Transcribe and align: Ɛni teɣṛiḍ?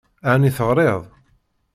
Ɛni 0.31 0.51
teɣṛiḍ? 0.57 1.01